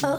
[0.00, 0.16] Hello，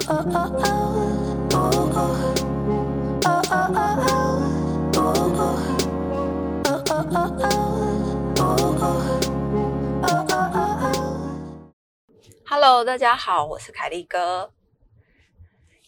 [12.84, 14.52] 大家好，我是凯利哥。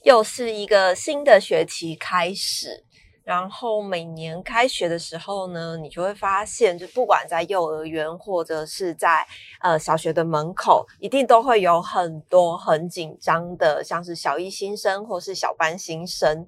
[0.04, 2.86] 又是一个新的学期开始，
[3.24, 9.26] 然后每年开学的时候呢，你就会发现，就不管在幼儿园或者是在
[9.62, 16.48] 呃小学的门口，一定都会有很多很紧张的，像是小一新生或是小班新生。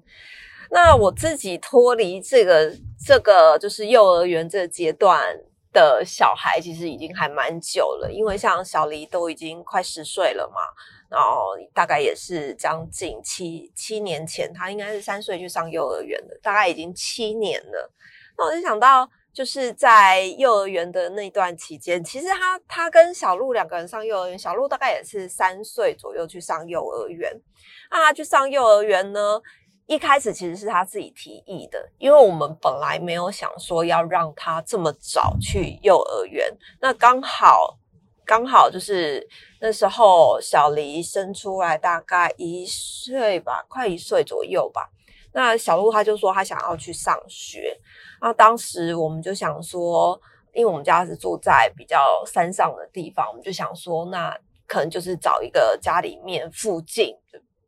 [0.70, 2.74] 那我自己脱离这个
[3.06, 5.22] 这个就是幼儿园这个阶段
[5.74, 10.62] 的小孩，其实已经还蛮久了，因为像小黎都已经快十岁了嘛。
[11.10, 17.92] 然后大概也是将近七七年前，他应该是三岁去上幼儿园的，大概已经七年了。
[18.36, 27.30] 那我就想到，就是在幼儿园的那段期间，其实他他跟小鹿两个人上幼儿园，小鹿大概也是三岁左右去上幼儿园。
[27.90, 29.40] 那他去上幼儿园呢，
[29.86, 37.78] 一开始其实是他自己提议的，因为我们本来没有想说要让他这么早去幼儿园，那刚好。
[38.26, 39.28] 刚好就是
[39.60, 44.88] 那时候，小黎生出来大概一岁吧，快一岁左右吧。
[45.34, 47.78] 那小鹿他就说他想要去上学。
[48.22, 50.18] 那当时我们就想说，
[50.54, 54.34] 因为我们家是住在比较山上的地方，我们就想说，那
[54.66, 57.14] 可能就是找一个家里面附近，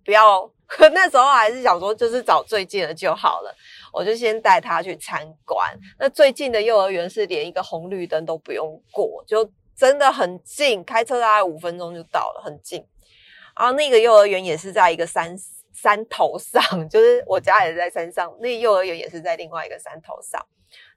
[0.06, 0.50] 不要
[0.94, 3.54] 那时候还是想说，就是找最近的就好了。
[3.92, 5.78] 我就先带他去参观。
[5.98, 9.50] 那最近的幼儿园是连一个红绿灯都不用过，就。
[9.78, 12.82] 真的很近，开车大概五分钟就到了，很近。
[13.54, 15.36] 然后那个幼儿园也是在一个山
[15.76, 20.44] 山头上， 就是我家也在山上，那幼儿园也是在另外一个山头上。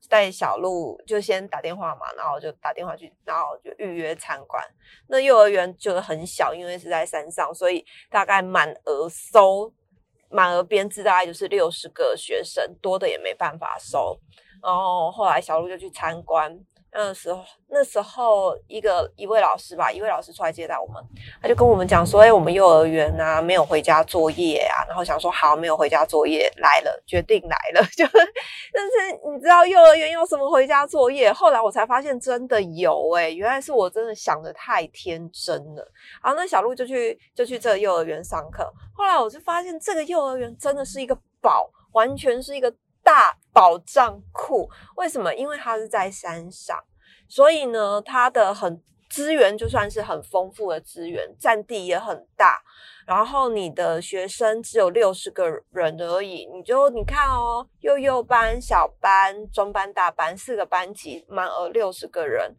[0.09, 4.63] 带小鹿就先打电话嘛，然后就打电话去，然后就预约参观。
[5.08, 9.71] 那幼儿园就是很小，因为是在山上，所以大概满额收，
[10.30, 14.19] 满额编制大概就是六十个学生，多的也没办法收。
[14.64, 16.59] 然后后来小鹿就去参观。
[16.92, 21.02] 那时候，那时候一个一位老师吧，一位老师出来接待我们，
[21.42, 27.86] 他就跟我们讲说：“哎，我们幼儿园啊，没有回家作业啊。”然后想说：“好，没有回家作业，来了，决定来了。
[27.95, 31.32] ”就，但是你知道幼儿园有什么回家作业？
[31.32, 35.88] 后来我才发现真的有哎，原来是我真的想的太天真了。
[36.23, 38.67] 然后那小鹿就去就去这个幼儿园上课。
[38.94, 42.73] 后来我就发现这个幼儿园真的是一个宝，完全是一个。
[43.04, 45.33] 大宝藏库，为什么？
[45.33, 46.77] 因为它是在山上，
[47.27, 52.61] 所以呢，它的很资源就算是很丰富的资源，占地也很大。
[53.05, 62.55] 然后你的学生只有六十个人而已，你就你看哦，幼幼班、小班、中班、大班四个班级，满额六十个人。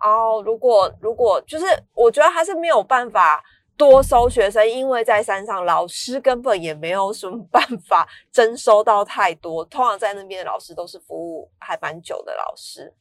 [0.00, 1.64] 哦，如果如果就是，
[1.94, 3.42] 我觉得还是没有办法。
[3.76, 9.64] 多收学生，因为在山上，老师根本也没有什么办法征收到太多。
[9.66, 12.92] 通常在那边的老师都是服务还蛮久的老师。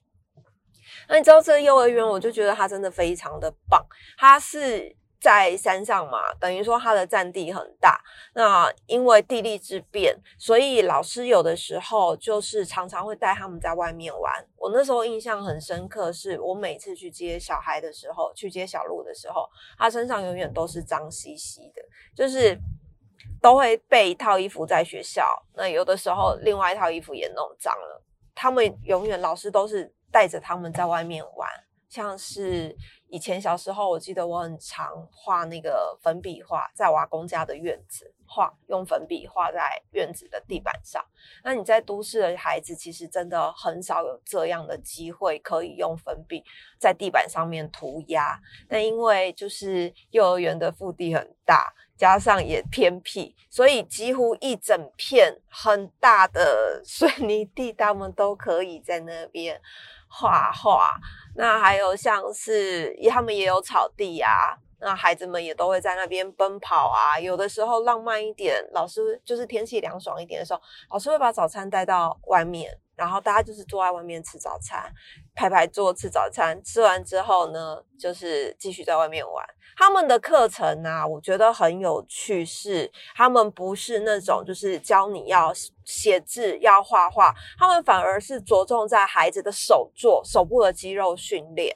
[1.07, 3.85] 那你知道这个幼儿园，我就觉得它真的非常的棒，
[4.17, 4.95] 它是。
[5.19, 7.99] 在山上嘛，等于说它的占地很大。
[8.33, 14.45] 那因为地利之便，所以老师有的时候就是常常会带他们在外面玩。
[14.57, 21.81] 我那时候印象很深刻，是我每次去接小孩的时候，去接小鹿的时候，他身上永远都是脏兮兮的，
[22.15, 22.57] 就是
[23.41, 25.25] 都会备一套衣服在学校。
[25.55, 28.03] 那有的时候另外一套衣服也弄脏了。
[28.37, 31.49] 他们永远老师都是带着他们在外面玩，
[31.89, 32.75] 像是。
[33.07, 41.01] 以前小时候，我记得我很常画那个粉笔画，在瓦公家的院子画，用粉笔画在院子的地板上。
[41.41, 46.43] 那你在都市的孩子，其实真的很少有这样的机会，可以用粉笔
[46.77, 48.37] 在地板上面涂鸦。
[48.67, 59.61] 那因为就是幼儿园的腹地很大，加上也偏僻，所以几乎一整片很大的 水泥地，他们都可以在那边。
[60.17, 60.89] 画画，
[61.35, 67.19] 那还有像是他们也有草地啊，那孩子们也都会在那边奔跑啊。
[67.19, 72.79] 有的时候浪漫一点，老师就是天气凉爽一点的时候，老师会把早餐带到外面。
[72.95, 74.91] 然后大家就是坐在外面吃早餐，
[75.33, 76.61] 排排坐吃早餐。
[76.63, 79.45] 吃完之后呢，就是继续在外面玩。
[79.77, 85.53] 他们的课程呢，我觉得很有趣，是他们不是那种就是教你要
[85.83, 91.75] 写字、要画画，他们反而是着重在孩子的手做、手部的肌肉训练。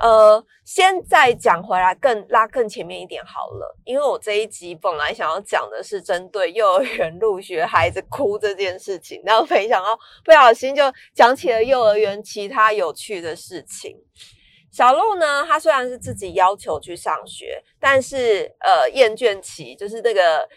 [0.00, 10.82] 呃，先再讲回来，更拉更前面一点好了，因为我这一集本来想要讲的是针对幼儿园入学孩子哭这件事情，然后没想到不小心就
[11.14, 13.96] 讲起了幼儿园其他有趣的事情。
[14.70, 20.48] 小鹿呢，他虽然是自己要求去上学，但是呃，厌倦期就是那个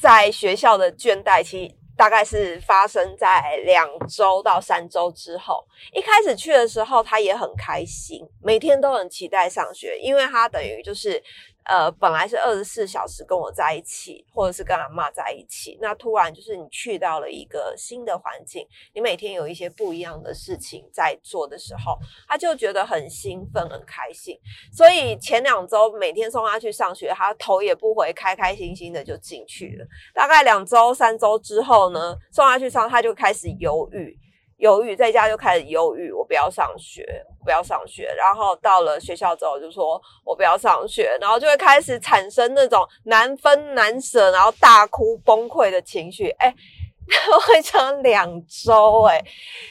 [0.00, 1.76] 在学校的倦怠期。
[2.02, 5.64] 大概是发生在两周到三周之后。
[5.92, 11.22] 一开始去的时候，他也很开心，每天都很期待上学，因为他等于就是。
[11.64, 21.96] 呃，本来是二十四小时跟我在一起，或者是跟阿妈在一起，那突然就是你去到了一个新的环境，你每天有一些不一样的事情在做的时候，
[22.28, 24.36] 他就觉得很兴奋、很开心。
[24.72, 29.86] 所以前两周每天送他去上学，他头也不回，开开心心的就进去了。
[30.12, 34.18] 大概两周、三周之后呢，送他去上，他就开始犹豫。
[34.62, 37.04] 犹豫，在家就开始犹豫，我不要上学，
[37.44, 38.08] 不要上学。
[38.16, 46.28] 然后到了学校之后，就说我不要上学，然后就会开始产生那种难分难舍，然后大哭崩溃的情绪。
[46.38, 46.54] 哎。
[47.46, 49.22] 会成两周哎，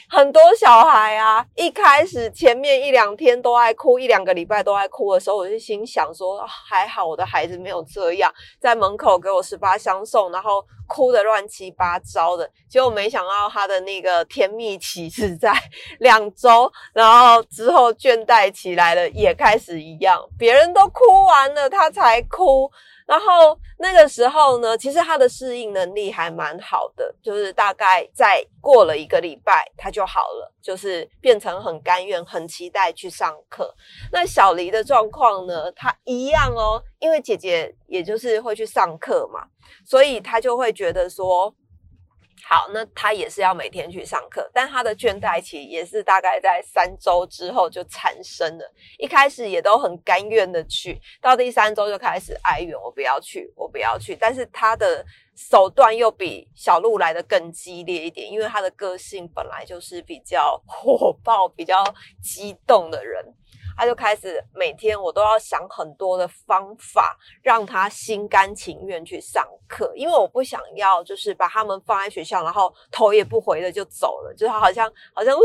[0.10, 12.50] 很多小孩啊，一开始前面一两天都爱哭，一两个礼拜都爱哭的时候，我就心想说，还好我的孩子没有这样，在门口给我十八相送，然后哭的乱七八糟的。
[12.70, 15.54] 结果没想到他的那个甜蜜期是在
[16.00, 22.72] 两周，然后之后倦怠起来了，也开始一样，别人都哭完了，他才哭。
[23.12, 33.75] 然后那个时候呢，其实他的适应能力还蛮好的，就是大概在过了一个礼拜，他就好了，就是变成很甘愿、很期待去上课。
[34.13, 39.46] 那小黎的状况呢，他一样哦，因为姐姐也就是会去上课嘛，
[39.86, 41.54] 所以他就会觉得说。
[42.44, 48.74] 好，那他也是要每天去上课，但他的倦怠期也是大概在三周之后就产生了。
[48.98, 54.16] 一开始也都很甘愿的去，到第三周就开始哀怨，我不要去，我不要去。
[54.16, 55.06] 但是他的
[55.36, 61.84] 手段又比小鹿来的更激烈一点，因为他的个性本来就是比较火爆、比较
[62.22, 63.24] 激动的人。
[63.81, 75.36] 他就开始每天我都要想很多的方法，让他心甘情愿去上课，因为我不想要就是把他们放在学校，然后头也不回的就走了，就是好像好像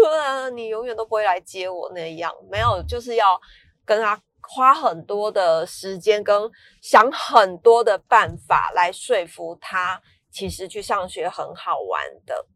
[0.54, 3.40] 你永远都不会来接我那样，没有，就是要
[3.86, 6.38] 跟他花很多的时间，跟
[6.82, 9.98] 想很多的办法来说服他，
[10.30, 12.46] 其实去上学很好玩的。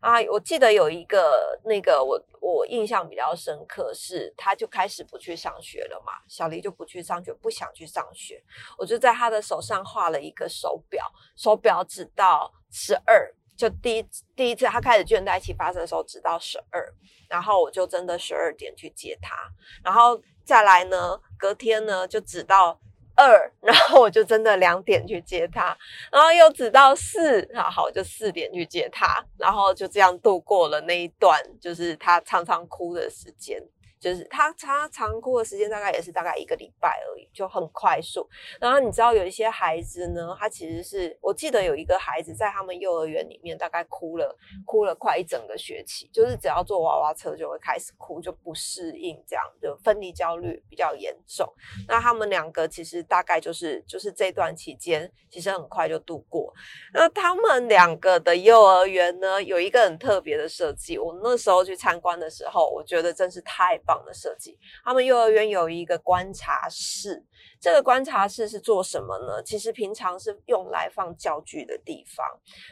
[0.00, 8.42] 啊，我记得有一个那个我我印象比较深刻是，他就开始不去上学了嘛，小黎就不去上学，不想去上学，
[8.78, 11.06] 我就在他的手上画了一个手表，
[11.36, 16.92] 手表指到十二，就第一第一次他开始倦怠期发生的时候指到十二，
[17.28, 19.36] 然后我就真的十二点去接他，
[19.84, 22.80] 然后再来呢，隔天呢就指到。
[23.20, 25.76] 二，然后我就真的两点去接他，
[26.10, 33.62] 然后又直到四，好好就四点去接他，然后就这样度过了那一段，就是他常常哭的时间。
[34.00, 38.26] 就是他他长哭的时间大概也是大概一个礼拜而已，就很快速。
[38.58, 51.46] 然后你知道有一些孩子呢，他其实是我记得有一个孩子在他们幼儿园里面大概哭了哭了快一整个学期，就是只要坐娃娃车就会开始哭，就不适应，这样就分离焦虑比较严重。
[51.86, 56.50] 那他们两个其实大概就是就是这段期间其实很快就度过。
[56.94, 63.78] 那他们两个的幼儿园呢有一个很特别的设计，我那时候去参观的时候，我觉得真是太。
[64.04, 67.24] 的设计，他们幼儿园有一个观察室。
[67.60, 69.42] 这个观察室是做什么呢？
[69.42, 72.26] 其实平常是用来放教具的地方。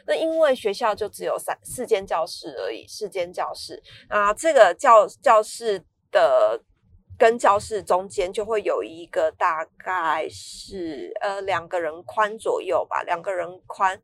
[0.07, 6.59] 那因为学校就只有三四间教室而已，四间教室啊，这个教教室的
[7.17, 14.01] 跟教室中间就会有一个大概是呃两个人宽左右吧，两个人宽。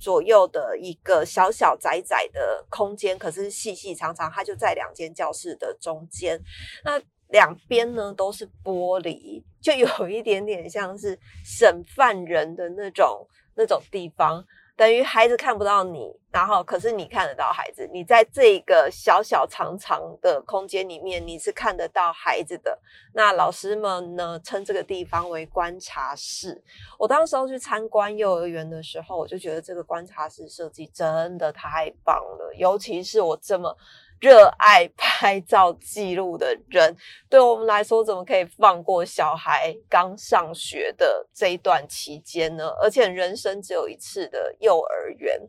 [0.00, 6.40] 左右的一个小小窄窄的空间，可是细细长长，它就在两间教室的中间。
[6.84, 14.44] 那两边呢都是玻璃，就有一点点像是审犯人的那种那种地方。
[14.80, 17.86] 等于孩子看不到你，然后可是你看得到孩子。
[17.92, 22.78] 你在这个小小长长的空间里面，你是看得到孩子的。
[23.12, 26.64] 那老师们呢，称这个地方为观察室。
[26.98, 33.76] 我当时候去参观幼儿园的时候，我就觉得这个观察室设计真的太棒了，尤其是我这么。
[34.20, 36.94] 热爱拍照记录的人，
[37.28, 42.68] 对我们来说，怎么可以放过小孩刚上学的这一段期间呢？
[42.82, 45.40] 而且人生只有一次的幼儿园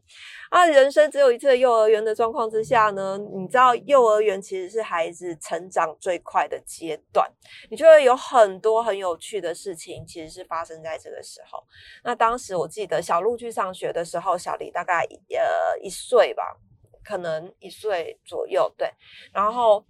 [0.49, 7.29] 啊，人生只有一次的幼儿园的状况之下呢，你知道，幼儿园其实是孩子成长最快的阶段，
[7.69, 11.61] 你就会有很多很有趣的事情，其实是发生在这个时候。
[12.05, 16.55] 那当时我记得小鹿去上学的时候，小黎大概呃一岁吧。
[17.03, 18.91] 可能一岁左右，对。
[19.33, 19.85] 然后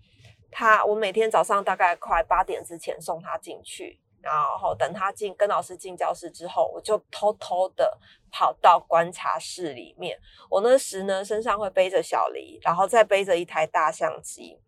[0.52, 7.98] 他我每天早上大概快八点之前送他进去，然后等他进跟老师进教室之后，我就偷偷的
[8.32, 10.20] 跑到观察室里面。
[10.50, 14.60] 我那时呢身上会背着小梨，然后再背着一台大相机，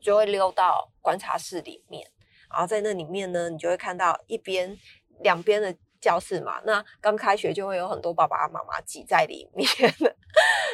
[0.00, 2.10] 就会溜到观察室里面。
[2.50, 4.76] 然后在那里面呢，你就会看到一边
[5.20, 6.60] 两边的教室嘛。
[6.64, 9.68] 那刚开学就会有很多爸爸妈妈挤在里面。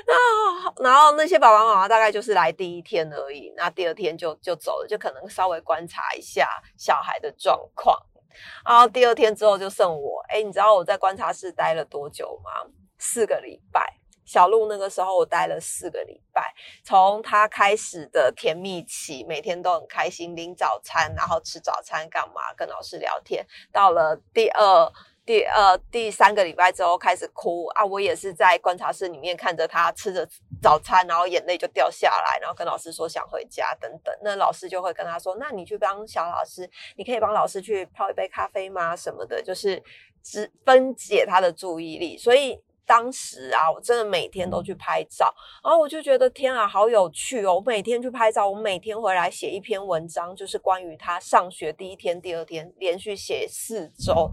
[0.06, 7.98] 那 然后那些爸爸妈妈大概就是来第一天而已，那第二天就就走了，就可能稍微观察一下小孩的状况。
[8.64, 12.50] 然后第二天之后就剩我，哎，你知道我在观察室待了多久吗？
[12.98, 13.98] 四个礼拜。
[14.24, 16.52] 小鹿那个时候我待了四个礼拜，
[16.84, 22.52] 从他开始的甜蜜期，每天都很开心领早餐，然后吃早餐干嘛？
[22.56, 23.46] 跟老师聊天。
[23.72, 24.92] 到了第二。
[25.26, 27.84] 第二、第三个礼拜之后开始哭啊！
[27.84, 30.26] 我也是在观察室里面看着他吃着
[30.62, 34.14] 早餐，然后眼泪就掉下来，然后跟老师说想回家等等。
[34.22, 38.94] 那老师就会跟他说：“那你去帮小老师，你可以帮老师去泡一杯咖啡吗？
[38.94, 39.82] 什么的，就是
[40.22, 47.56] 只分解他的注意力。”所以当时啊，我真的每天都去拍照，然后我就觉得天啊，好有趣哦！
[47.56, 54.30] 我每天去拍照，我每天回来写一篇文章，就是关于他上学第一天、第二天，连续写四周。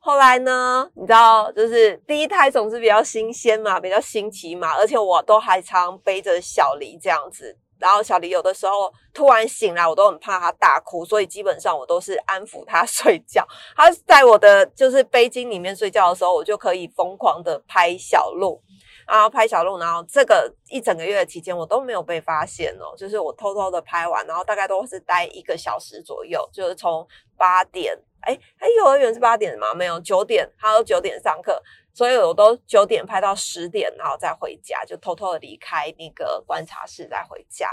[0.00, 0.88] 后来呢？
[0.94, 7.56] 你知道，就是第一胎总是比较新鲜嘛，比较新奇嘛，而且我都还常背着小黎这样子。
[7.78, 13.46] 然后小黎有的时候突然醒来，我都很怕他大哭，所以基本上我都是安抚他睡觉。
[13.76, 18.60] 他在我的就是背巾里面睡觉的时候，我就可以疯狂的拍小鹿，
[19.06, 27.96] 然后拍小鹿，然后这个一整个月的期间我都没有被发现哦，就是我偷偷的拍完，然后大概都是待一个小时左右，就是从八点。
[28.22, 29.72] 哎，他幼儿园是八点吗？
[29.74, 31.62] 没有，九点，他都九点上课，
[31.94, 37.70] 所以我都九点拍到十点，然后再回家，就偷偷的离开那个观察室再回家。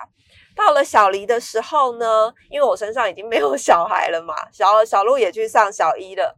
[0.55, 6.37] 到了小黎的时候呢，因为我身上已经没有 小孩了嘛，小小鹿也去上小一了。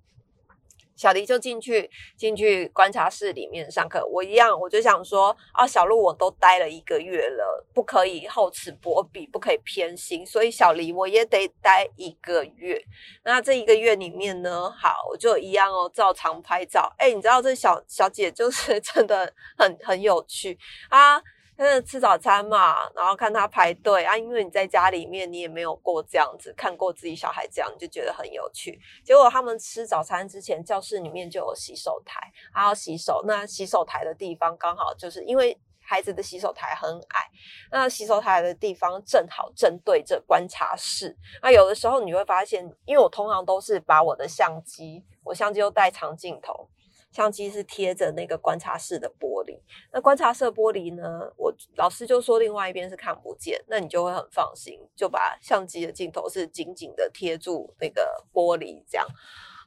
[0.97, 12.83] 小黎就进去进去观察室里面上课，我一样，我就想说啊，小鹿我都待了一个月了，不可以厚此薄彼，不可以偏心，所以小黎我也得待一个月。
[13.23, 16.91] 那这一个月里面呢，好，我就一样哦，照常拍照。
[16.97, 20.57] 哎，你知道这小小姐就是 真的很很有趣
[20.89, 21.21] 啊。
[21.65, 28.79] 是吃早餐嘛，然后看他排队啊，因为你在家里面，你也没有过这样子，看过自己小孩这样，就觉得很有趣。
[29.03, 32.19] 结果他们吃早餐之前，教室里面就有洗手台，
[32.53, 33.23] 还要洗手。
[33.25, 37.25] 那洗手台的地方刚好就是因为孩子的洗手台很矮，
[37.71, 41.17] 那洗手台的地方正好正对着观察室。
[41.41, 46.69] 那有的时候你会发现，因为我通常都是把我的相机，我相机又带长镜头。
[47.11, 49.59] 相机是贴着那个观察室的玻璃，
[49.91, 51.03] 那观察室玻璃呢？
[51.35, 59.07] 我老师就说另外一边是看不见，那你就会很放心，就把相机的镜头是紧紧的贴住那个玻璃，这样。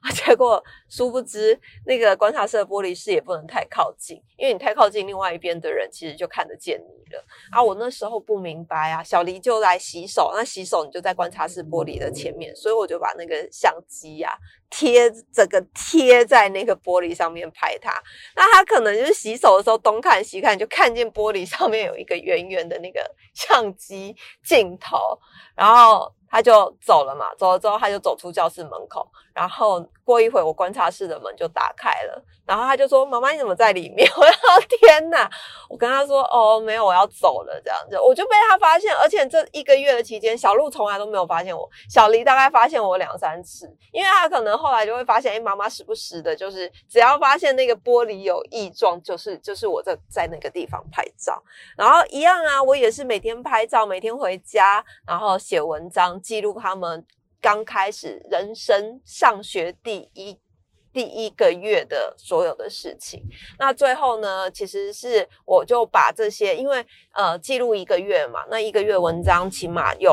[0.14, 7.22] 结果殊不知，那个观察室的玻璃视也不能太靠近，因为你太靠近，另外一边的人其实就看得见你了。
[7.50, 14.34] 啊，我那时候不明白啊，小黎就来洗手，那洗手你就在观察室玻璃的前面，所以我就把那个相机呀
[14.70, 17.92] 贴整个贴在那个玻璃上面拍他。
[18.36, 24.96] 那他可能就是洗手的时候东看西看，就看见玻璃上面有一个圆圆的那个相机镜头，
[25.54, 26.12] 然后。
[26.32, 34.32] 他就走了嘛，走了之后他就走出教室门口，然后过一会我观察室的门就打开了，然后他就说：“妈妈你怎么在里面？” 我说
[34.78, 35.28] ：“天哪！”
[35.68, 51.42] 我跟他说：“哦，没有，我要走了。”这样子，我就被他发现，而且这一个月的期间，小鹿从来都没有发现我，小黎大概发现我两三次，因为他可能后来就会发现，哎，妈妈时不时的，就是只要发现那个玻璃有异状，就是就是我在在那个地方拍照，
[51.76, 56.20] 然后一样啊，我也是每天拍照，每天回家，然后写文章。
[56.20, 57.04] 记录他们
[57.40, 60.38] 刚开始人生上学第一
[60.92, 63.22] 第一个月的所有的事情。
[63.58, 70.12] 那最后呢，其实是我就把这些，因为呃记录一个月嘛，那一个月文章起码有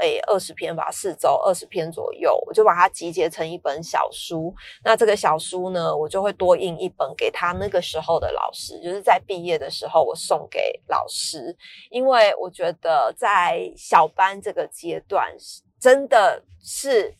[0.00, 4.54] 诶二十篇吧，四周二十篇左右，我就把它集结成一本小书。
[4.82, 11.56] 那这个小书呢，我就会多印一本给他那个时候的老师，就是在毕业的时候我送给老师，
[11.90, 15.34] 因为我觉得在小班这个阶段
[15.78, 17.14] 真的是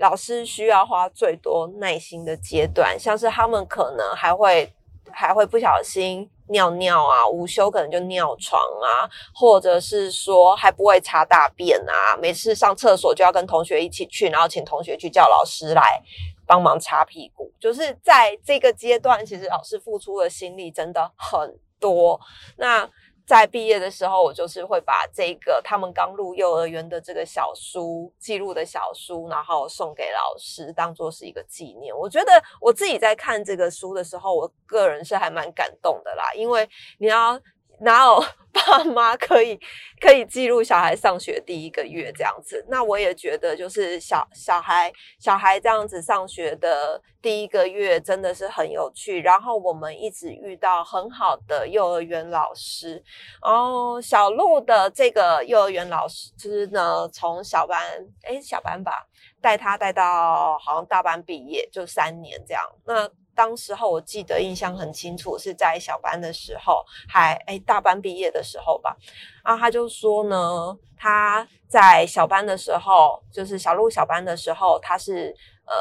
[0.00, 4.72] 老师需要花最多耐心的阶段，像是他们可能还会
[5.10, 16.02] 还会不小心尿尿啊，午休可能就尿床啊，或者是说还不会擦大便啊，每次上厕所就要跟同学一起去，然后请同学去叫老师来
[16.46, 17.52] 帮忙擦屁股。
[17.60, 22.18] 就是在这个阶段，其实老师付出的心力真的很多。
[22.56, 22.88] 那
[23.30, 31.96] 在毕业的时候，我就是会把这个他们刚入幼儿园的这个小书记录的小书，然后送给老师，当做是一个纪念。
[31.96, 36.68] 我觉得我自己在看这个书的时候，我个人是还蛮感动的啦，因为
[36.98, 37.40] 你要。
[37.80, 39.58] 哪有 爸妈可以
[40.00, 42.64] 可以记录小孩上学第一个月这样子？
[42.68, 49.20] 那我也觉得，就是小小孩小孩这样子上学的第一个月真的是很有趣。
[49.22, 53.02] 然后我们一直遇到很好的幼儿园老师。
[53.40, 57.80] 哦小鹿的这个幼儿园老师就是呢，从小班
[58.24, 59.06] 哎小班吧，
[59.40, 62.62] 带他带到好像大班毕业，就三年这样。
[62.84, 63.08] 那
[63.40, 68.94] 当时候我记得印象很清楚，是在小班的时候，还哎大班毕业的时候吧。
[69.42, 75.74] 啊，他就说呢，他在小班的时候，就是小鹿小班的时候，他是呃，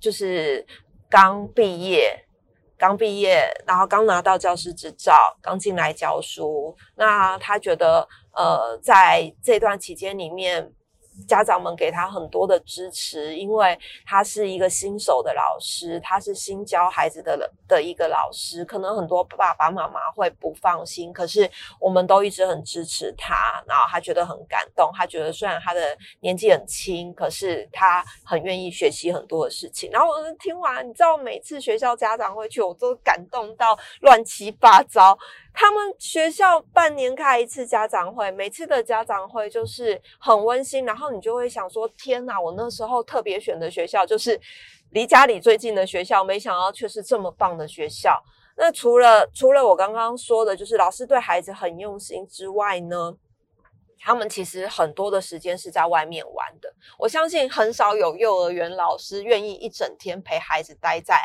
[0.00, 0.66] 就是
[1.08, 2.26] 刚毕业，
[2.76, 6.76] 刚毕业，然后刚拿到教师执照，刚进来教书。
[6.96, 10.72] 那他觉得呃，在这段期间里面。
[11.26, 29.90] 家长们给他很多的支持，因为他是一个新手的老师，他是新教孩子的的一个老师，可能很多爸爸妈妈会不放心，可是我们都一直很支持他，然后他觉得很感动，他觉得虽然他的年纪很轻，可是他很愿意学习很多的事情。
[29.90, 35.18] 然后我听完，你知道每次学校家长会去，我都感动到乱七八糟。
[35.52, 42.40] 他们学校半年开一次家长会，每次的家长会就是很温馨，然后你就会想说：天哪！
[42.40, 44.40] 我那时候特别选的学校就是
[44.90, 48.22] 离家里最近的学校，没想到却是这么棒的学校。
[48.56, 53.16] 那除了除了我刚刚说的，就是老师对孩子很用心之外呢，
[53.98, 56.72] 他们其实很多的时间是在外面玩的。
[56.98, 61.16] 我相信很少有幼儿园老师愿意一整天陪孩子待在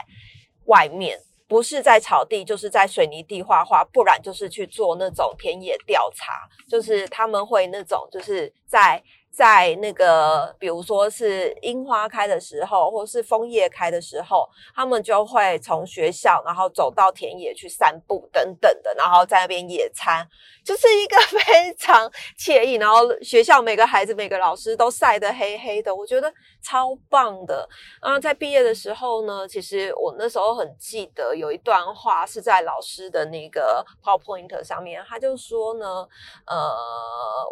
[0.66, 1.20] 外面。
[1.48, 9.04] 不是在草地，就是在水泥地画画，不然就是去做那种田野调查，就是他们会那种，就是在。
[9.36, 20.26] 在那个，比如说是樱花开的时候，或是枫叶开的时候，他们就会从学校，然后走到田野去散步等等的，然后在那边野餐，
[20.64, 22.76] 就是一个 非常惬意。
[22.76, 26.34] 然后学校每个孩子、每个老师都晒得黑黑的，我觉得
[26.64, 27.68] 超棒的。
[28.00, 36.08] 啊，在毕业的时候呢，其实我那时候很记得有一段话是在老师的那个 PowerPoint 上面，他就说呢，
[36.48, 36.74] 呃，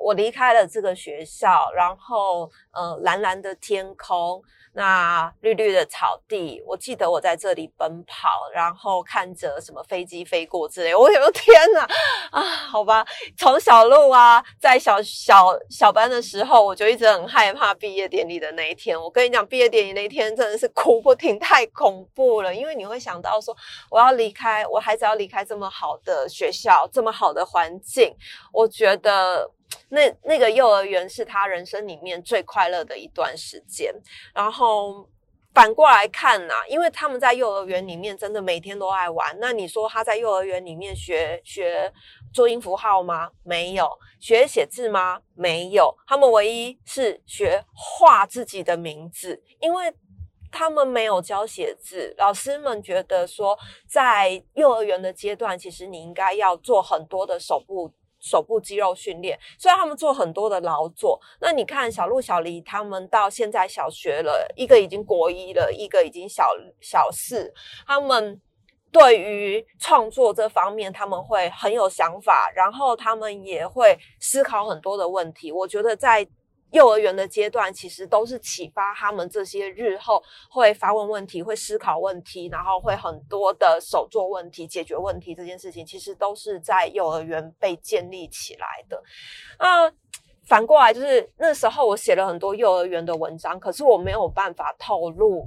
[0.01, 1.72] 我离开了这个学校。
[1.73, 4.41] 然后，呃，蓝蓝的天空，
[4.73, 10.95] 那绿绿的草地，我记得我在这里奔跑，然后看着什么飞机飞过之类。
[10.95, 11.88] 我的天哪，
[12.31, 13.05] 啊，好吧，
[13.38, 18.99] 从小路啊，在小小小班的时候，我就一直很害怕毕业典礼的那一天。
[18.99, 23.55] 我跟你讲，毕业典礼那一天真的是哭不停，太恐怖了，因为你会想到说，
[23.89, 28.15] 我要离开，我孩子要离开这么好的学校，这么好的环境，
[28.51, 29.51] 我觉得。
[29.89, 33.93] 那那个幼儿园是他人生里面最快乐的一段时间，
[34.33, 35.07] 然后
[35.53, 39.38] 反过来看呐，因为他们在幼儿园里面真的每天都爱玩。
[39.39, 41.91] 那你说他在幼儿园里面学学
[42.33, 43.29] 注音符号吗？
[43.43, 43.88] 没有。
[44.19, 45.21] 学写字吗？
[45.36, 45.95] 没有。
[46.07, 49.93] 他们唯一是学画自己的名字，因为
[50.49, 52.15] 他们没有教写字。
[52.17, 53.57] 老师们觉得说，
[53.88, 57.91] 在幼儿园的阶段，其实你应该要做很多的手部。
[58.23, 61.19] 手部肌肉训练，虽然他们做很多的劳作。
[61.41, 67.53] 那你看小鹿、小黎他们到现在小学了，一个已经国一了，一个已经小小四。
[67.86, 68.41] 他们
[68.91, 75.51] 对于创作这方面，他们会很有想法，然后他们也会思考很多的问题。
[75.51, 76.27] 我觉得在。
[76.73, 89.01] 幼儿园的阶段，其实都是启发他们这些日后会发问问题、会思考问题，然后会很多的手做问题、解决问题这件事情，其实都是在幼儿园被建立起来的。
[89.59, 89.91] 那
[90.45, 95.45] 反过来就是，那时候我写了很多幼儿园的文章，可是我没有办法透露。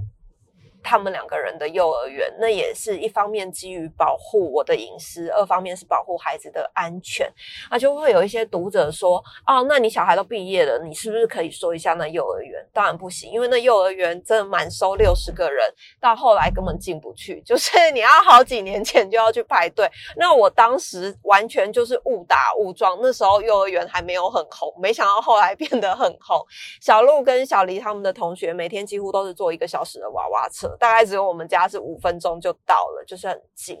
[0.87, 7.29] 他们两个人的幼儿园，那也是一方面基于保护我的隐私，二方面是保护孩子的安全。
[7.69, 15.69] 那就会有一些读者说：“哦，那你小孩都毕业了，你是不是可以说一下那幼儿园？”当然不行，因为那幼儿园真的满收六十个人，
[15.99, 19.85] 到后来根本进不去， 就是你要好几年前就要去排队。
[20.15, 26.41] 那我当时完全就是误打误撞，那时候幼儿园还没有很红，没想到后来变得很红。
[26.79, 30.76] 小鹿跟小黎他们的同学每天几乎都是坐一个小时的娃娃车。
[30.77, 33.77] 大概只有我们家是五分钟就到了，就是很近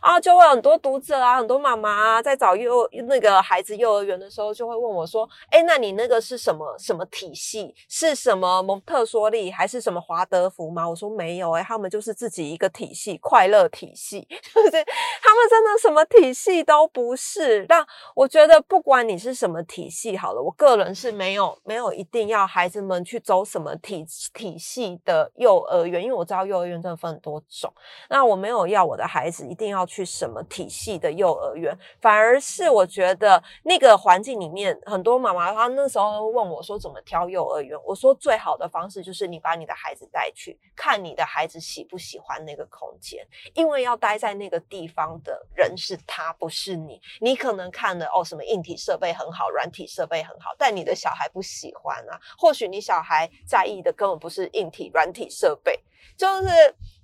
[0.00, 0.20] 啊。
[0.20, 7.74] 就会很多读者啊，很多妈妈啊，在找幼那个孩子幼儿园的时候，就会问我说：“哎，那你那个是什么什么体系？
[7.88, 14.20] 是什么蒙特梭利还是什么华德福吗？”我说没有，哎，他们就是自己一个体系，快乐体系，
[14.54, 17.64] 就是他们真的什么体系都不是。
[17.66, 17.84] 但
[18.14, 27.72] 我觉得不管你是什么体系，好了，我个人是没有没有一定要孩子们去走什么体体系的幼儿园，因为我知道幼儿园真的分很多种。
[28.08, 47.00] 那我没有要我的孩子一定要去什么体系的幼儿园，反而是我觉得那个环境里面，很多妈妈她那时候问我说怎么挑幼儿园，我说最好的方式就是你把你的孩子带去看你的孩子喜不喜欢那个空间，因为要待在那个地方的人是他，不是你。
[47.20, 52.20] 你可能看了哦什么硬体设备很好，软体设备很好，但你的小孩不喜欢啊。
[52.38, 55.78] 或许你小孩在意的根本不是硬体、软体设备，
[56.16, 56.48] 就是。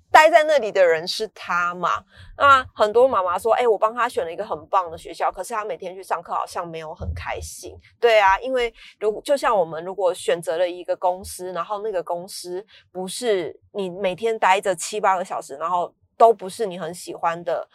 [0.08, 2.02] 待在那里的人是他嘛？
[2.38, 17.68] 那很多妈妈说：“哎，我帮他选了一个很棒的学校，可是他每天去上课好像没有很开心。”对啊，因为如就像我们如果选择了一个公司，然后那个公司不是你每天待着七八个小时，然后都不是你很喜欢的，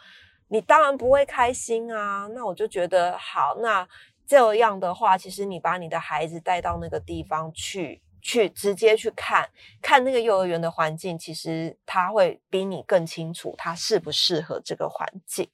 [0.48, 2.26] 你当然不会开心啊。
[2.34, 3.86] 那我就觉得好，那
[4.26, 8.02] 这样的话，其实你把你的孩子带到那个地方去。
[8.22, 9.46] 去直接去看
[9.82, 15.46] 看那个幼儿园的环境，其实他会比你更清楚他适不适合这个环境。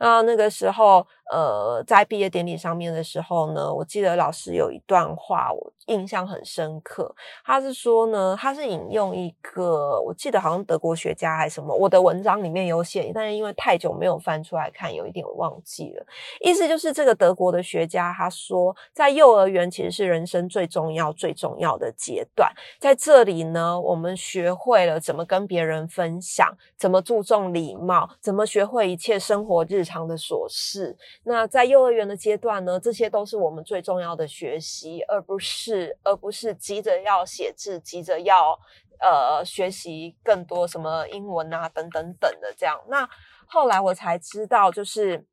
[0.00, 1.06] 那那个时候。
[1.30, 7.14] 呃，在毕业典礼上面的时候呢，我记得老师有一段话，我印象很深刻。
[7.44, 16.06] 他是说呢，他是引用一个，我记得好像德国学家还是什么，我的文章里面有写，但是因为太久没有翻出来看，有一点忘记了。
[16.40, 30.96] 意思就是这个德国的学家他说，在幼儿园其实是人生最重要、最重要的阶段，在这里呢，我们学会了怎么跟别人分享，怎么注重礼貌，怎么学会一切生活日常的琐事。
[31.24, 38.58] 那在幼儿园的阶段呢，这些都是我们最重要的学习，而不是而不是急着要写字，急着要
[39.00, 42.78] 呃学习更多什么英文啊等等等的这样。
[42.88, 43.08] 那
[43.46, 45.26] 后来我才知道，就是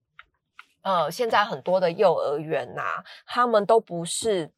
[0.81, 4.51] 呃，现在很多的幼儿园呐，他们都不是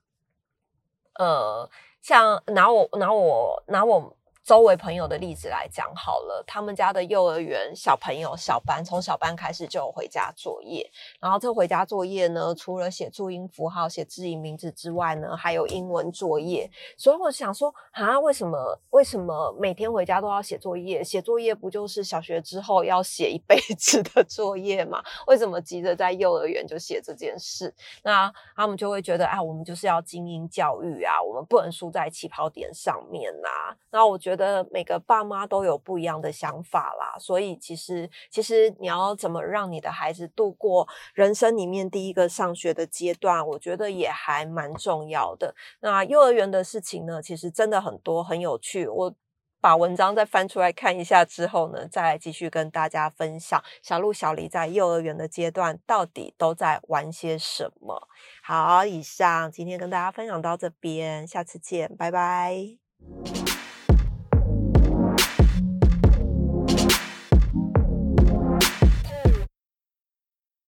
[1.20, 1.70] 呃，
[2.02, 4.18] 像拿我拿我拿我。
[4.44, 10.86] 周围朋友的例子来讲好了，他们家的幼儿园小朋友小班，从小班开始就有回家作业。
[11.22, 16.70] 然后这回家作业呢，除了写注音符号、写自己名字之外呢，还有英文作业。
[16.98, 21.02] 所以我想说，啊，为什么为什么每天回家都要写作业？
[21.02, 25.02] 写作业不就是小学之后要写一辈子的作业吗？
[25.26, 27.74] 为什么急着在幼儿园就写这件事？
[28.04, 33.48] 那他们就会觉得，啊，我们就是要精英教育啊，我们不能输在起跑点上面呐。
[33.90, 34.33] 那我觉。
[34.36, 45.54] 觉得每个爸妈都有不一样的想法啦，所以其实其实你要怎么让你的孩子度过人生里面第一个上学的阶段，我觉得也还蛮重要的。
[45.82, 48.88] 那幼儿园的事情呢，其实真的很多很有趣。
[48.88, 49.14] 我
[49.62, 58.10] 把文章再翻出来看一下之后呢，再继续跟大家分享小鹿小黎在幼儿园的阶段到底都在玩些什么。
[58.44, 62.78] 好，以上今天跟大家分享到这边，下次见，拜拜。